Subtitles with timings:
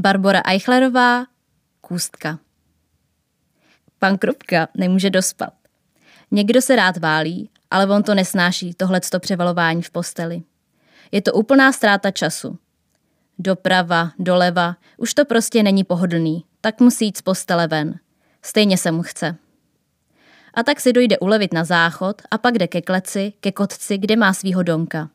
[0.00, 1.26] Barbora Eichlerová,
[1.80, 2.38] Kůstka.
[3.98, 5.52] Pan Krupka nemůže dospat.
[6.30, 10.42] Někdo se rád válí, ale on to nesnáší, tohleto převalování v posteli.
[11.12, 12.58] Je to úplná ztráta času.
[13.38, 17.94] Doprava, doleva, už to prostě není pohodlný, tak musí jít z postele ven.
[18.42, 19.36] Stejně se mu chce.
[20.54, 24.16] A tak si dojde ulevit na záchod a pak jde ke kleci, ke kotci, kde
[24.16, 25.10] má svýho donka.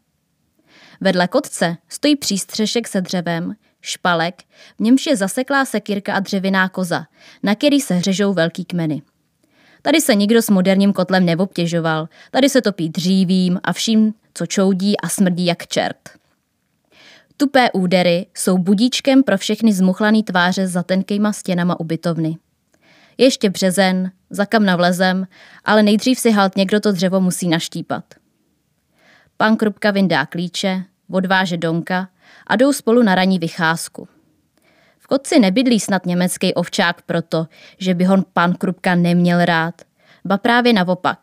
[1.02, 4.44] Vedle kotce stojí přístřešek se dřevem, špalek,
[4.78, 7.06] v němž je zaseklá sekírka a dřevěná koza,
[7.44, 9.02] na který se hřežou velký kmeny.
[9.82, 14.98] Tady se nikdo s moderním kotlem neobtěžoval, tady se topí dřívím a vším, co čoudí
[14.98, 16.10] a smrdí jak čert.
[17.38, 22.38] Tupé údery jsou budíčkem pro všechny zmuchlaný tváře za tenkýma stěnama ubytovny.
[23.18, 25.28] Ještě březen, za kam navlezem,
[25.66, 28.04] ale nejdřív si halt někdo to dřevo musí naštípat.
[29.38, 32.10] Pan Krupka vyndá klíče, odváže Donka
[32.48, 34.08] a jdou spolu na ranní vycházku.
[35.00, 39.82] V kotci nebydlí snad německý ovčák proto, že by ho pan Krupka neměl rád,
[40.26, 41.20] ba právě naopak.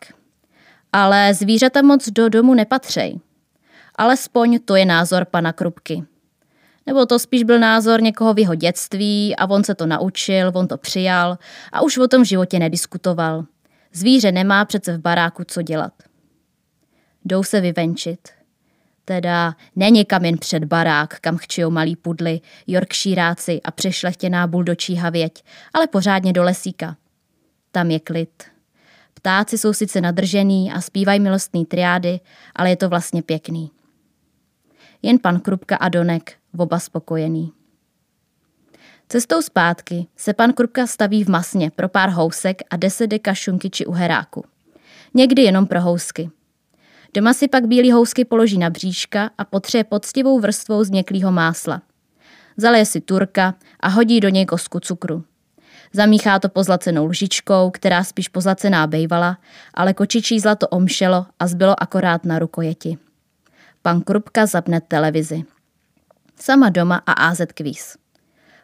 [0.92, 3.20] Ale zvířata moc do domu nepatřej.
[3.95, 6.05] Alespoň to je názor pana Krupky.
[6.87, 10.69] Nebo to spíš byl názor někoho v jeho dětství a on se to naučil, on
[10.69, 11.39] to přijal
[11.73, 13.45] a už o tom životě nediskutoval.
[13.92, 15.92] Zvíře nemá přece v baráku co dělat.
[17.25, 18.42] Jdou se vyvenčit.
[19.05, 25.45] Teda není kam jen před barák, kam chčijou malí pudly, yorkshiráci a přešlechtěná buldočí havěť,
[25.75, 26.97] ale pořádně do lesíka.
[27.73, 28.45] Tam je klid.
[29.14, 32.20] Ptáci jsou sice nadržený a zpívají milostný triády,
[32.56, 33.70] ale je to vlastně pěkný.
[35.03, 37.53] Jen pan Krupka a Donek, oba spokojený.
[39.08, 43.70] Cestou zpátky se pan Krupka staví v masně pro pár housek a deset deka šunky
[43.70, 44.45] či uheráku.
[45.14, 46.30] Někdy jenom pro housky–
[47.15, 51.83] Doma si pak bílý housky položí na bříška a potře poctivou vrstvou změklého másla.
[52.57, 55.25] Zaleje si turka a hodí do něj kosku cukru.
[55.92, 59.39] Zamíchá to pozlacenou lžičkou, která spíš pozlacená bejvala,
[59.75, 62.98] ale kočičí zlato omšelo a zbylo akorát na rukojeti.
[63.83, 65.45] Pan Krupka zapne televizi.
[66.36, 68.02] Sama doma a AZ kvíz.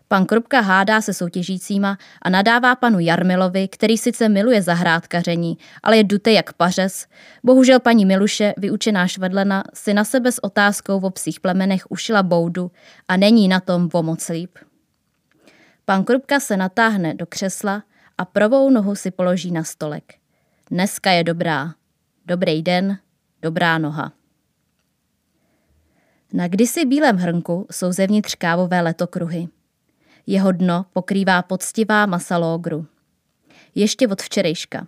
[0.09, 6.05] Pan Krupka hádá se soutěžícíma a nadává panu Jarmilovi, který sice miluje zahrádkaření, ale je
[6.05, 7.07] dute jak pařez.
[7.45, 12.71] Bohužel paní Miluše, vyučená švedlena, si na sebe s otázkou o psích plemenech ušila boudu
[13.09, 14.59] a není na tom o moc líp.
[15.85, 17.83] Pan Krupka se natáhne do křesla
[18.19, 20.15] a pravou nohu si položí na stolek.
[20.71, 21.75] Dneska je dobrá.
[22.27, 22.99] Dobrý den,
[23.43, 24.13] dobrá noha.
[26.33, 29.49] Na kdysi bílém hrnku jsou zevnitř kávové letokruhy.
[30.31, 32.87] Jeho dno pokrývá poctivá masa lógru.
[33.75, 34.87] Ještě od včerejška.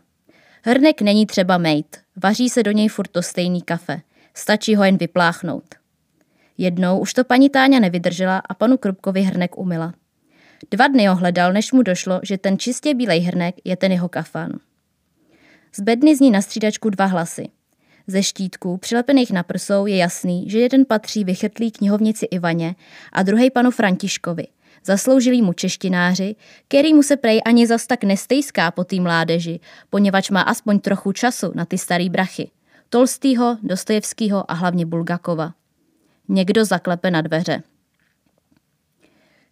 [0.62, 4.01] Hrnek není třeba mejt, vaří se do něj furt to stejný kafe.
[4.34, 5.75] Stačí ho jen vypláchnout.
[6.59, 9.95] Jednou už to paní Táňa nevydržela a panu Krupkovi hrnek umila.
[10.71, 14.09] Dva dny ho hledal, než mu došlo, že ten čistě bílej hrnek je ten jeho
[14.09, 14.53] kafan.
[15.75, 17.49] Z bedny zní na střídačku dva hlasy.
[18.07, 22.75] Ze štítků, přilepených na prsou, je jasný, že jeden patří vychrtlý knihovnici Ivaně
[23.12, 24.47] a druhý panu Františkovi–
[24.85, 26.37] zasloužilý mu češtináři,
[26.69, 29.61] který mu se prej ani zas tak nestejská po tý mládeži,
[29.91, 32.51] poněvadž má aspoň trochu času na ty starý brachy.
[32.89, 35.53] Tolstýho, Dostojevskýho a hlavně Bulgakova.
[36.29, 37.63] Někdo zaklepe na dveře.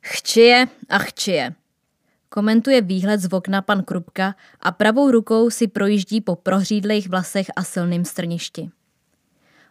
[0.02, 1.54] Chčije a chčije.
[2.28, 7.64] Komentuje výhled z okna pan Krupka a pravou rukou si projíždí po prohřídlých vlasech a
[7.64, 8.70] silným strništi.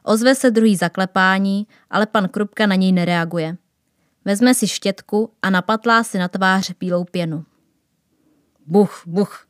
[0.03, 3.57] Ozve se druhý zaklepání, ale pan Krupka na něj nereaguje.
[4.27, 7.45] Vezme si štětku a napatlá si na tvář bílou pěnu.
[8.65, 9.47] Buch, buch.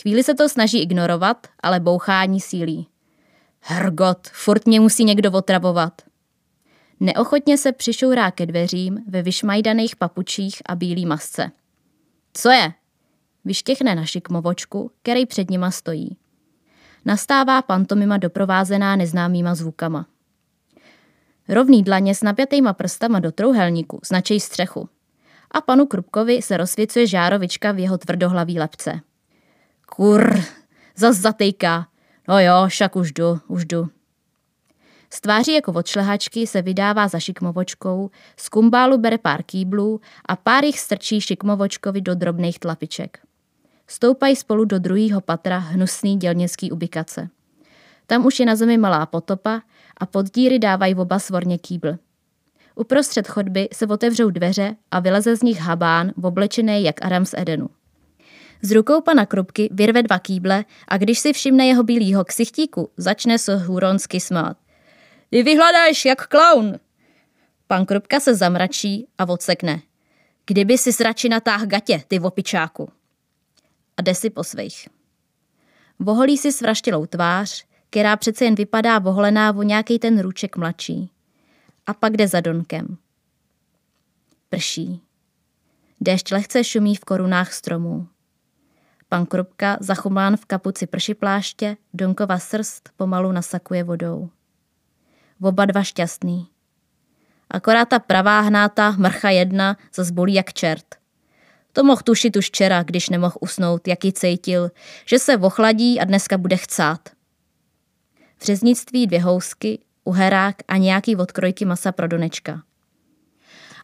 [0.00, 2.88] Chvíli se to snaží ignorovat, ale bouchání sílí.
[3.60, 6.02] Hrgot, furt mě musí někdo otravovat.
[7.00, 11.50] Neochotně se přišourá ke dveřím ve vyšmajdaných papučích a bílý masce.
[12.32, 12.72] Co je?
[13.44, 16.16] Vyštěchne na šikmovočku, který před nima stojí.
[17.04, 20.06] Nastává pantomima doprovázená neznámýma zvukama.
[21.48, 24.88] Rovný dlaně s napjatýma prstama do trouhelníku značej střechu.
[25.50, 29.00] A panu Krupkovi se rozsvěcuje žárovička v jeho tvrdohlavý lepce.
[29.96, 30.40] Kur,
[30.96, 31.86] zas zatejká.
[32.28, 33.88] No jo, však už jdu, už jdu.
[35.10, 40.36] Z tváří jako od šlehačky se vydává za šikmovočkou, z kumbálu bere pár kýblů a
[40.36, 43.18] pár jich strčí šikmovočkovi do drobných tlapiček.
[43.86, 47.28] Stoupají spolu do druhého patra hnusný dělnický ubikace.
[48.06, 49.62] Tam už je na zemi malá potopa
[49.96, 51.98] a pod díry dávají oba svorně kýbl.
[52.74, 57.70] Uprostřed chodby se otevřou dveře a vyleze z nich habán, oblečený jak Aram z Edenu.
[58.62, 63.38] Z rukou pana Krupky vyrve dva kýble a když si všimne jeho bílýho ksichtíku, začne
[63.38, 64.56] se huronsky smát.
[65.30, 66.78] Ty vyhladáš jak klaun!
[67.66, 69.80] Pan Krupka se zamračí a odsekne.
[70.46, 72.88] Kdyby si radši natáh gatě, ty vopičáku.
[73.96, 74.88] A jde si po svých.
[75.98, 77.64] Voholí si svraštilou tvář,
[77.96, 81.10] která přece jen vypadá voholená o nějaký ten růček mladší.
[81.86, 82.96] A pak jde za Donkem.
[84.48, 85.00] Prší.
[86.00, 88.06] Déšť lehce šumí v korunách stromů.
[89.08, 94.30] Pan Krupka, zachumlán v kapuci pršipláště, Donkova srst pomalu nasakuje vodou.
[95.42, 96.48] Oba dva šťastný.
[97.50, 100.86] Akorát ta pravá hnáta, mrcha jedna, zas bolí jak čert.
[101.72, 104.70] To mohl tušit už včera, když nemohl usnout, jaký cítil,
[105.04, 107.15] že se ochladí a dneska bude chcát.
[108.46, 112.62] Řeznictví dvě housky, uherák a nějaký odkrojky masa pro Donečka.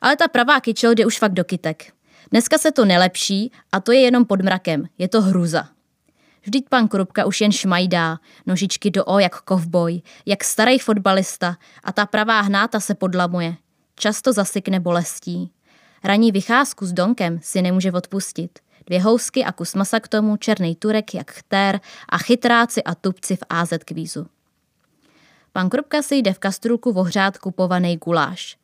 [0.01, 1.93] Ale ta pravá kyčel jde už fakt do kytek.
[2.31, 4.85] Dneska se to nelepší a to je jenom pod mrakem.
[4.99, 5.69] Je to hruza.
[6.43, 11.93] Vždyť pan Krupka už jen šmajdá, nožičky do o jak kovboj, jak starý fotbalista a
[11.93, 13.55] ta pravá hnáta se podlamuje.
[13.95, 15.51] Často zasykne bolestí.
[16.05, 18.59] Raní vycházku s Donkem si nemůže odpustit.
[18.87, 23.37] Dvě housky a kus masa k tomu, černý turek jak chtér a chytráci a tupci
[23.37, 24.27] v AZ kvízu.
[25.53, 28.57] Pan Krupka si jde v kastrulku vohřát kupovaný guláš.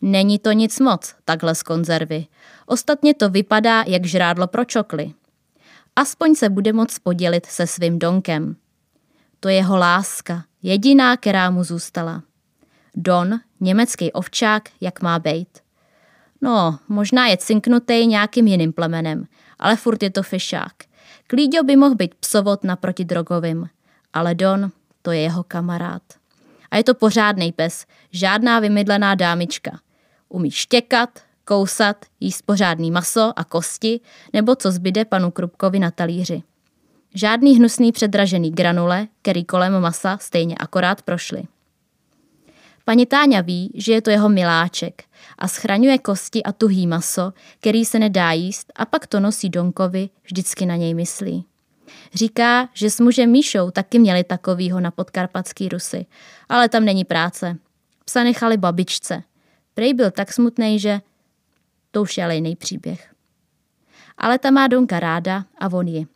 [0.00, 2.26] Není to nic moc, takhle z konzervy.
[2.66, 5.12] Ostatně to vypadá jak žrádlo pro čokly.
[5.96, 8.56] Aspoň se bude moct podělit se svým donkem.
[9.40, 12.22] To je jeho láska, jediná, která mu zůstala.
[12.94, 15.48] Don, německý ovčák, jak má být.
[16.40, 19.24] No, možná je cinknutý nějakým jiným plemenem,
[19.58, 20.72] ale furt je to fišák.
[21.26, 23.68] Klíďo by mohl být psovod naproti drogovým,
[24.12, 24.70] ale Don,
[25.02, 26.02] to je jeho kamarád.
[26.70, 29.80] A je to pořádný pes, žádná vymydlená dámička.
[30.28, 31.10] Umí štěkat,
[31.44, 34.00] kousat, jíst pořádný maso a kosti,
[34.32, 36.42] nebo co zbyde panu Krupkovi na talíři.
[37.14, 41.42] Žádný hnusný předražený granule, který kolem masa stejně akorát prošly.
[42.84, 45.04] Paní Táňa ví, že je to jeho miláček
[45.38, 50.08] a schraňuje kosti a tuhý maso, který se nedá jíst a pak to nosí Donkovi,
[50.22, 51.44] vždycky na něj myslí.
[52.14, 56.06] Říká, že s mužem Míšou taky měli takovýho na podkarpatský Rusy,
[56.48, 57.58] ale tam není práce.
[58.04, 59.22] Psa nechali babičce.
[59.74, 61.00] Prej byl tak smutný, že
[61.90, 63.14] to už je ale jiný příběh.
[64.18, 66.06] Ale ta má Donka ráda a on ji.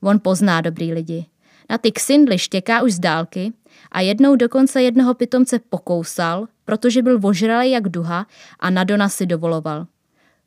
[0.00, 1.26] On pozná dobrý lidi.
[1.70, 3.52] Na ty ksindly štěká už z dálky
[3.92, 8.26] a jednou dokonce jednoho pitomce pokousal, protože byl ožralý jak duha
[8.60, 9.86] a na Dona si dovoloval.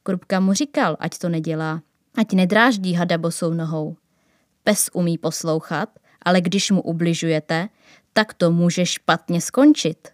[0.04, 1.82] Krupka mu říkal, ať to nedělá,
[2.18, 3.96] ať nedráždí hada bosou nohou.
[4.64, 5.90] Pes umí poslouchat,
[6.22, 7.70] ale když mu ubližujete,
[8.14, 10.08] tak to může špatně skončit.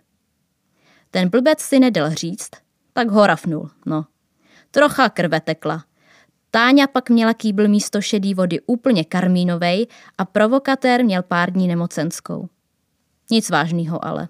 [1.12, 2.52] Ten blbec si nedal říct,
[2.94, 4.06] tak ho rafnul, no.
[4.72, 5.86] Trocha krve tekla.
[6.52, 9.88] Táňa pak měla kýbl místo šedý vody úplně karmínovej
[10.18, 12.50] a provokatér měl pár dní nemocenskou.
[13.32, 14.28] Nic vážného ale.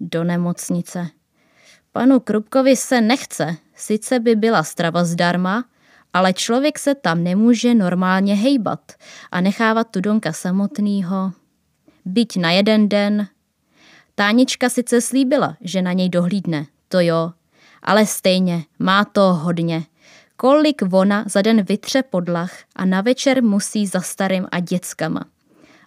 [0.00, 1.08] Do nemocnice.
[1.92, 5.64] Panu Krupkovi se nechce, sice by byla strava zdarma,
[6.12, 8.92] ale člověk se tam nemůže normálně hejbat
[9.30, 11.32] a nechávat tu Donka samotnýho.
[12.04, 13.28] Byť na jeden den.
[14.14, 17.32] Tánička sice slíbila, že na něj dohlídne, to jo,
[17.82, 19.84] ale stejně má to hodně.
[20.36, 25.24] Kolik ona za den vytře podlach a na večer musí za starým a dětskama.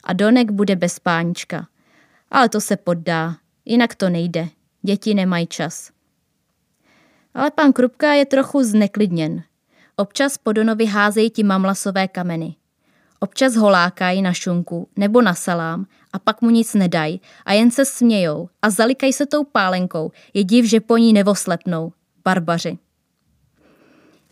[0.03, 1.68] A Donek bude bez pánička.
[2.31, 3.35] Ale to se poddá,
[3.65, 4.47] jinak to nejde.
[4.81, 5.92] Děti nemají čas.
[7.33, 9.44] Ale pan Krupka je trochu zneklidněn.
[10.01, 12.55] Občas po Donovi házejí ti mamlasové kameny.
[13.19, 17.85] Občas holákají na šunku nebo na salám a pak mu nic nedají a jen se
[17.85, 20.11] smějou a zalikají se tou pálenkou.
[20.33, 21.93] Je div, že po ní nevoslepnou.
[22.25, 22.77] Barbaři.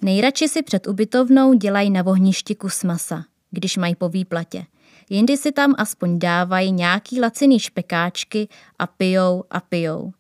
[0.02, 4.66] Nejradši si před ubytovnou dělají na vohništi kus masa, když mají po výplatě.
[5.10, 8.48] Jindy si tam aspoň dávají nějaký laciný špekáčky
[8.80, 10.12] a pijou a pijou.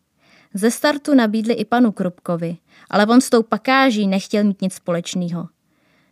[0.53, 2.57] Ze startu nabídli i panu Krupkovi,
[2.89, 5.47] ale on s tou pakáží nechtěl mít nic společného.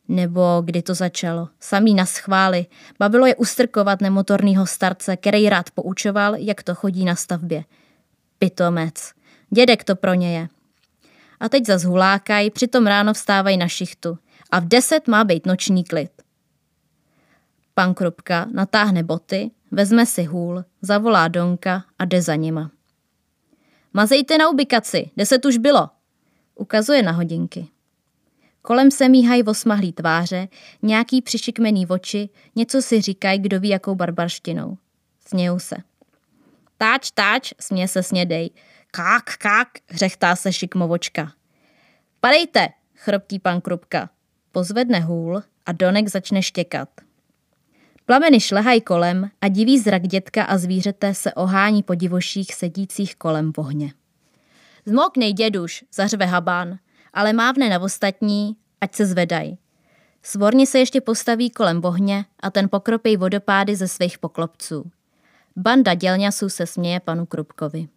[0.07, 1.49] Nebo kdy to začalo?
[1.59, 2.65] Samý na schvály.
[2.99, 7.63] Bavilo je ustrkovat nemotorného starce, který rád poučoval, jak to chodí na stavbě.
[8.39, 9.11] Pitomec.
[9.49, 10.47] Dědek to pro ně je.
[11.39, 14.17] A teď zas hulákají, přitom ráno vstávají na šichtu.
[14.51, 16.11] A v deset má být noční klid.
[17.73, 22.71] Pan Krupka natáhne boty, vezme si hůl, zavolá Donka a jde za nima.
[23.97, 25.89] Mazejte na ubikaci, deset už bylo.
[26.55, 27.67] Ukazuje na hodinky.
[28.61, 30.47] Kolem se míhají osmahlý tváře,
[30.81, 34.77] nějaký přišikmený oči, něco si říkají, kdo ví jakou barbarštinou.
[35.27, 35.75] Smějou se.
[36.77, 38.49] Táč, táč, směje se snědej.
[38.91, 41.31] Kák, kák, hřechtá se šikmovočka.
[42.19, 44.09] Padejte, chroptí pan Krupka.
[44.51, 46.89] Pozvedne hůl a Donek začne štěkat.
[48.07, 53.53] Plameny šlehají kolem a divý zrak dětka a zvířete se ohání po divoších sedících kolem
[53.53, 53.93] v ohně.
[54.85, 56.79] Zmoknej, děduš, zařve habán
[57.17, 59.57] ale mávne na ostatní, ať se zvedají.
[60.23, 64.91] Svorně se ještě postaví kolem bohně a ten pokropí vodopády ze svých poklopců.
[65.55, 67.87] Banda dělňasů se směje panu Krupkovi.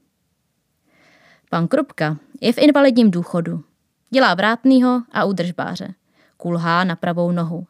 [1.50, 3.64] Pan Krupka je v invalidním důchodu.
[4.10, 5.94] Dělá vrátnýho a údržbáře.
[6.36, 7.66] Kulhá na pravou nohu.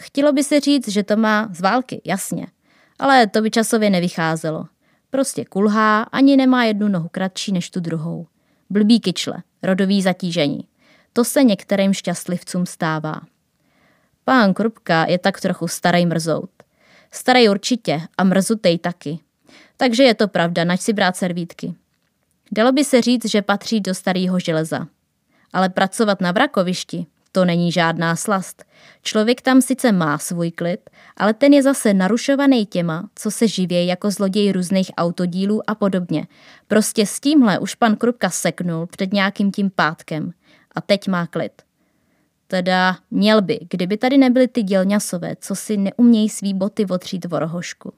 [0.00, 2.46] Chtělo by se říct, že to má z války, jasně.
[2.98, 4.66] Ale to by časově nevycházelo.
[5.10, 8.26] Prostě kulhá, ani nemá jednu nohu kratší než tu druhou.
[8.70, 10.60] Blbý kyčle, rodový zatížení.
[11.12, 13.20] To se některým šťastlivcům stává.
[14.24, 16.50] Pán Krupka je tak trochu starý mrzout.
[17.12, 19.18] Starý určitě a mrzutej taky.
[19.76, 21.74] Takže je to pravda, nač si brát servítky.
[22.52, 24.86] Dalo by se říct, že patří do starého železa.
[25.52, 28.64] Ale pracovat na vrakovišti, to není žádná slast.
[29.02, 33.88] Člověk tam sice má svůj klid, ale ten je zase narušovaný těma, co se živějí
[33.88, 36.26] jako zloděj různých autodílů a podobně.
[36.68, 40.32] Prostě s tímhle už pan Krupka seknul před nějakým tím pátkem.
[40.74, 41.62] A teď má klid.
[42.46, 47.38] Teda měl by, kdyby tady nebyly ty dělňasové, co si neumějí svý boty otřít v
[47.38, 47.92] rohošku.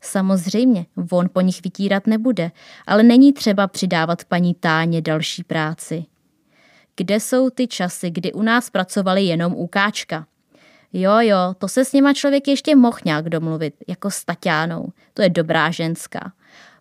[0.00, 2.50] Samozřejmě, on po nich vytírat nebude,
[2.86, 6.04] ale není třeba přidávat paní Táně další práci.
[6.98, 10.26] Kde jsou ty časy, kdy u nás pracovali jenom u Káčka?
[10.92, 14.88] Jo, jo, to se s nima člověk ještě mohl nějak domluvit, jako s Tatiánou.
[15.14, 16.32] To je dobrá ženská.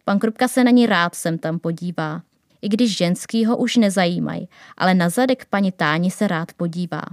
[0.05, 2.21] Pan Krupka se na ní rád sem tam podívá.
[2.61, 7.03] I když ženský ho už nezajímají, ale na zadek paní Táni se rád podívá.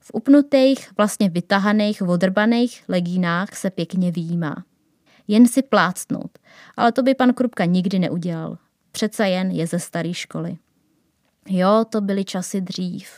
[0.00, 4.64] V upnutých, vlastně vytahaných, odrbaných legínách se pěkně výjímá.
[5.28, 6.38] Jen si plácnout,
[6.76, 8.58] ale to by pan Krupka nikdy neudělal.
[8.92, 10.56] Přece jen je ze staré školy.
[11.48, 13.08] Jo, to byly časy dřív.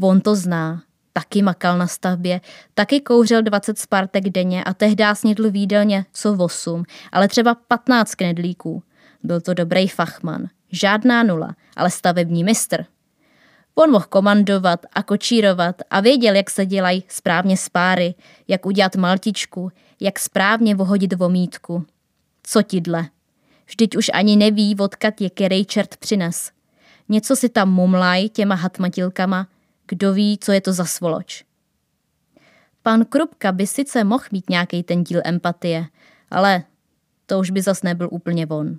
[0.00, 0.82] On to zná.
[1.12, 2.40] Taky makal na stavbě,
[2.74, 8.82] taky kouřil 20 spartek denně a tehdy snědl výdelně co 8, ale třeba 15 knedlíků.
[9.22, 10.48] Byl to dobrý fachman.
[10.72, 12.84] Žádná nula, ale stavební mistr.
[13.74, 18.14] On mohl komandovat a kočírovat a věděl, jak se dělají správně spáry,
[18.48, 21.86] jak udělat maltičku, jak správně vohodit vomítku.
[22.42, 23.08] Co ti dle?
[23.66, 26.50] Vždyť už ani neví, odkat je který čert přines.
[27.08, 29.48] Něco si tam mumlaj těma hatmatilkama,
[29.88, 31.44] kdo ví, co je to za svoloč.
[32.82, 35.86] Pan Krupka by sice mohl mít nějaký ten díl empatie,
[36.30, 36.62] ale
[37.26, 38.76] to už by zas nebyl úplně on.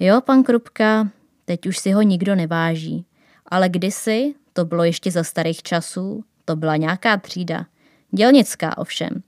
[0.00, 1.08] Jo, pan Krupka,
[1.44, 3.06] teď už si ho nikdo neváží,
[3.46, 7.66] ale kdysi, to bylo ještě za starých časů, to byla nějaká třída.
[8.10, 9.22] Dělnická ovšem.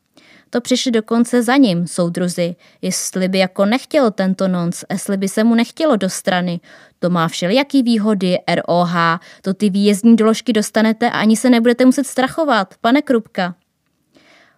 [0.51, 5.45] To přišli dokonce za ním, soudruzi, jestli by jako nechtěl tento nonc, jestli by se
[5.45, 6.61] mu nechtělo do strany.
[6.99, 8.95] To má všelijaký výhody, ROH,
[9.43, 13.55] to ty výjezdní doložky dostanete a ani se nebudete muset strachovat, pane Krupka.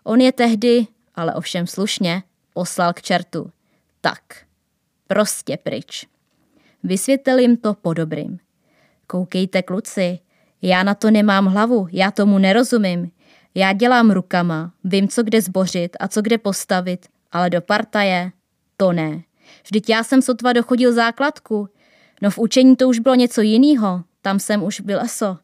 [0.05, 2.23] On je tehdy, ale ovšem slušně,
[2.55, 3.51] poslal k čertu.
[4.01, 4.21] Tak,
[5.07, 6.07] prostě pryč.
[6.83, 8.39] Vysvětlil jim to po dobrým.
[9.07, 10.19] Koukejte, kluci,
[10.63, 13.11] já na to nemám hlavu, já tomu nerozumím.
[13.55, 18.33] Já dělám rukama, vím, co kde zbořit a co kde postavit, ale do partaje
[18.77, 19.23] to ne.
[19.65, 21.69] Vždyť já jsem sotva dochodil základku.
[22.23, 25.39] No v učení to už bylo něco jiného, tam jsem už byl eso.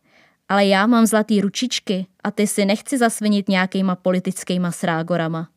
[0.48, 5.48] Ale já mám zlatý ručičky a ty si nechci zasvinit nějakýma politickýma srágorama.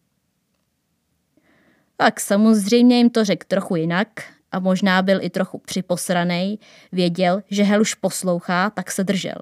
[1.97, 4.07] Tak samozřejmě jim to řekl trochu jinak
[4.51, 6.57] a možná byl i trochu připosranej,
[6.91, 9.37] věděl, že Heluš poslouchá, tak se držel.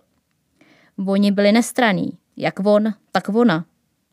[1.08, 3.65] Oni byli nestraní, jak on, tak ona.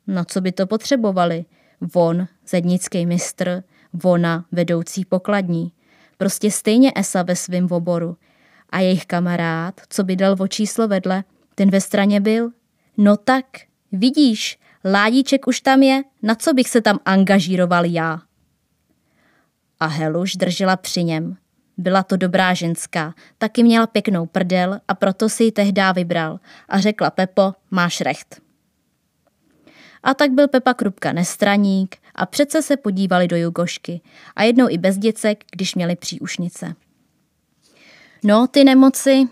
[0.07, 1.45] Na co by to potřebovali?
[1.81, 3.63] Von, zednický mistr,
[4.05, 5.73] ona, vedoucí pokladní.
[6.17, 8.17] Prostě stejně Esa ve svém oboru.
[8.71, 11.25] A jejich kamarád, co by dal o číslo vedle,
[11.55, 12.51] ten ve straně byl.
[12.97, 13.47] No tak,
[13.93, 18.21] vidíš, Ládíček už tam je, na co bych se tam angažíroval já?
[19.81, 21.37] A Heluš držela při něm.
[21.83, 26.81] Byla to dobrá ženská, taky měla pěknou prdel a proto si ji tehdá vybral a
[26.81, 28.41] řekla Pepo, máš recht.
[30.03, 34.01] A tak byl Pepa Krupka nestraník a přece se podívali do Jugošky
[34.37, 36.75] a jednou i bez děcek, když měli příušnice.
[38.25, 39.29] No, ty nemoci,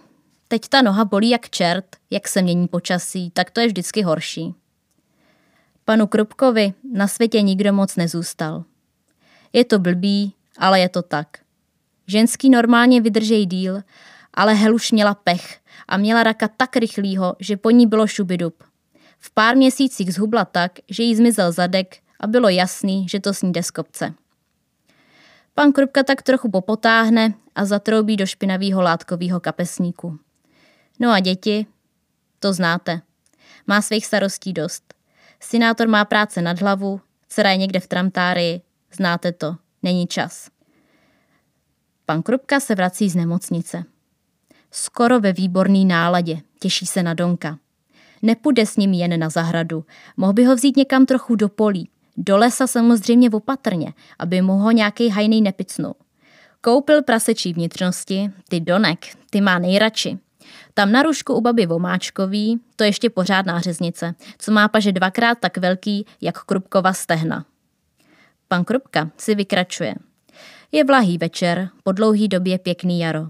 [0.49, 4.55] teď ta noha bolí jak čert, jak se mění počasí, tak to je vždycky horší.
[5.85, 8.65] Panu Krupkovi na světě nikdo moc nezůstal.
[9.53, 11.29] Je to blbý, ale je to tak–
[12.07, 13.83] Ženský normálně vydržej díl,
[14.35, 18.65] ale Heluš měla pech a měla raka tak rychlýho, že po ní bylo šubidub.
[19.19, 23.53] V pár měsících zhubla tak, že jí zmizel zadek a bylo jasný, že to sní
[23.61, 24.15] z kopce.
[25.55, 30.19] Pan Krupka tak trochu popotáhne a zatroubí do špinavého látkového kapesníku.
[30.99, 31.67] No a děti,
[32.39, 33.01] to znáte.
[33.67, 34.95] Má svých starostí dost.
[35.41, 38.61] Sinátor má práce nad hlavu, dcera je někde v tramtárii,
[38.93, 40.49] znáte to, není čas.
[42.11, 43.85] Pan Krupka se vrací z nemocnice.
[44.71, 47.59] Skoro ve výborný náladě, těší se na Donka.
[48.23, 49.85] Nepůjde s ním jen na zahradu,
[50.17, 51.89] mohl by ho vzít někam trochu do polí.
[52.17, 55.95] Do lesa samozřejmě opatrně, aby mu ho nějaký hajný nepicnul.
[56.61, 60.19] Koupil prasečí vnitřnosti, ty Donek, ty má nejradši.
[60.75, 65.57] Tam na rušku u baby Vomáčkový, to ještě pořádná řeznice, co má paže dvakrát tak
[65.57, 67.45] velký, jak Krupkova stehna.
[68.49, 69.95] Pan Krupka si vykračuje.
[70.73, 73.27] Je vlahý večer, po dlouhý době pěkný jaro.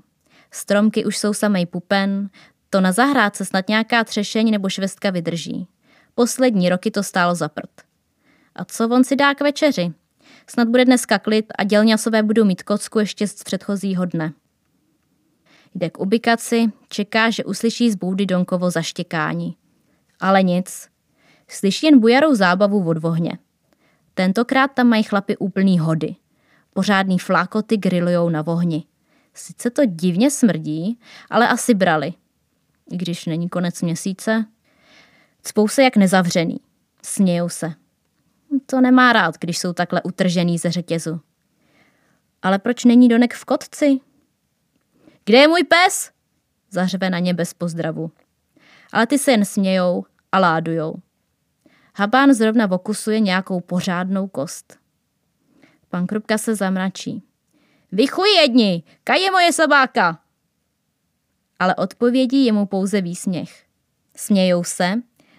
[0.51, 2.31] Stromky už jsou samej pupen,
[2.71, 5.67] to na zahrádce snad nějaká třešeň nebo švestka vydrží.
[6.15, 7.71] Poslední roky to stálo za prd.
[8.55, 9.93] A co on si dá k večeři?
[10.47, 14.33] Snad bude dneska klid a dělňasové budou mít kocku ještě z předchozího dne.
[15.75, 19.57] Jde k ubikaci, čeká, že uslyší z boudy Donkovo zaštěkání.
[20.21, 20.89] Ale nic.
[21.49, 23.39] Slyší jen bujarou zábavu od vohně.
[24.15, 26.17] Tentokrát tam mají chlapy úplný hody.
[26.73, 28.85] Pořádný flákoty grillujou na vohni.
[29.35, 30.99] Sice to divně smrdí,
[31.31, 32.13] ale asi brali.
[32.91, 34.45] I když není konec měsíce.
[35.43, 36.57] Cpou se jak nezavřený.
[37.03, 37.73] Smějou se.
[38.67, 41.21] To nemá rád, když jsou takhle utržený ze řetězu.
[42.43, 44.01] Ale proč není Donek v kotci?
[45.25, 46.11] Kde je můj pes?
[46.71, 48.11] Zařve na ně bez pozdravu.
[48.93, 50.95] Ale ty se jen smějou a ládujou.
[51.97, 54.80] Habán zrovna vokusuje nějakou pořádnou kost.
[55.91, 57.23] Pan Krupka se zamračí.
[57.93, 60.19] Vychuj jedni, kaj je moje sobáka?
[61.59, 63.65] Ale odpovědí je mu pouze výsměch.
[64.17, 64.95] Smějou se,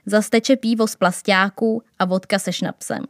[0.05, 3.03] zasteče pívo z plastáků a vodka se šnapsem.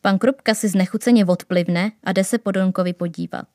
[0.00, 3.46] Pan Krupka si znechuceně odplivne a jde se po Donkovi podívat.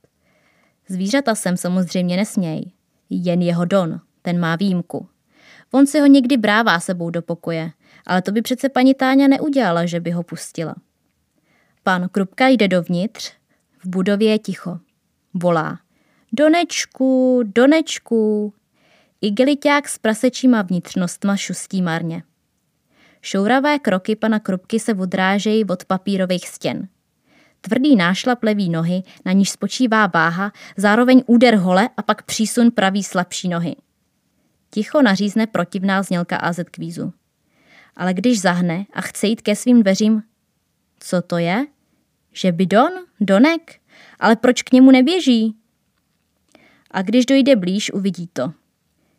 [0.87, 2.71] Zvířata sem samozřejmě nesměj.
[3.09, 5.07] Jen jeho Don, ten má výjimku.
[5.71, 7.71] On si ho někdy brává sebou do pokoje,
[8.05, 10.75] ale to by přece paní Táňa neudělala, že by ho pustila.
[11.87, 13.31] Pan Krupka jde dovnitř,
[13.83, 14.79] v budově je ticho.
[15.33, 15.79] Volá.
[16.33, 18.53] Donečku, Donečku.
[19.21, 22.23] Igeliťák s prasečíma vnitřnostma šustí marně.
[23.21, 26.87] Šouravé kroky pana Krupky se odrážejí od papírových stěn.
[27.61, 33.03] Tvrdý nášlap levý nohy, na níž spočívá váha, zároveň úder hole a pak přísun pravý
[33.03, 33.75] slabší nohy.
[34.69, 37.13] Ticho nařízne protivná znělka AZ kvízu.
[37.95, 40.23] Ale když zahne a chce jít ke svým dveřím,
[40.99, 41.65] co to je?
[42.33, 42.91] Že bidon?
[43.19, 43.79] Donek?
[44.19, 45.55] Ale proč k němu neběží?
[46.91, 48.53] A když dojde blíž, uvidí to.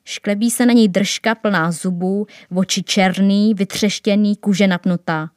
[0.05, 5.31] Šklebí se na něj držka plná zubů, oči černý, vytřeštěný, kůže napnutá.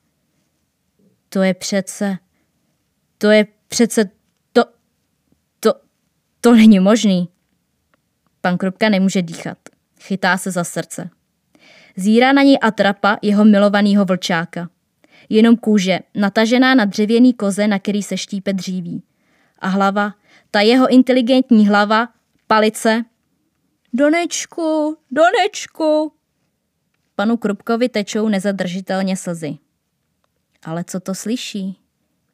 [1.30, 2.18] To je přece...
[3.18, 4.10] To je přece...
[4.54, 4.64] To...
[5.60, 5.74] To...
[6.42, 7.30] To není možný.
[8.42, 9.58] Pan Krupka nemůže dýchat.
[10.02, 11.10] Chytá se za srdce.
[11.96, 14.70] Zírá na něj atrapa jeho milovaného vlčáka.
[15.34, 19.04] Jenom kůže, natažená na dřevěný koze, na který se štípe dříví.
[19.60, 20.14] A hlava,
[20.52, 22.10] ta jeho inteligentní hlava,
[22.48, 23.06] palice.
[23.94, 26.14] Donečku, Donečku.
[27.16, 29.58] Panu Krupkovi tečou nezadržitelně slzy.
[30.64, 31.80] Ale co to slyší?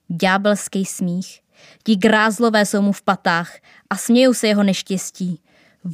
[0.08, 1.42] Ďábelský smích.
[1.84, 3.58] Ti grázlové jsou mu v patách
[3.90, 5.42] a smějou se jeho neštěstí.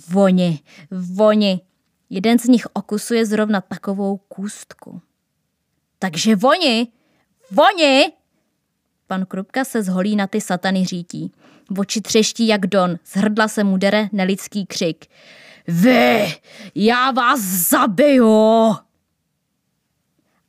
[0.09, 0.59] Voni,
[0.91, 1.61] voni.
[2.09, 5.01] Jeden z nich okusuje zrovna takovou kůstku.
[6.03, 6.87] Takže voni,
[7.51, 8.11] voni!
[9.07, 11.31] Pan Krupka se zholí na ty satany řítí.
[11.69, 15.05] V oči třeští jak don, z hrdla se mu dere nelidský křik.
[15.67, 16.35] Vy,
[16.75, 18.75] já vás zabiju!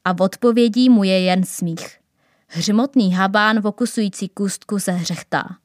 [0.05, 1.99] A v odpovědí mu je jen smích.
[2.47, 5.57] Hřmotný habán vokusující kůstku se hřechtá.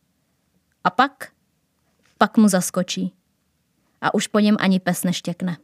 [0.84, 1.32] A pak?
[2.18, 3.14] Pak mu zaskočí.
[4.02, 5.58] A už po něm ani pes neštěkne.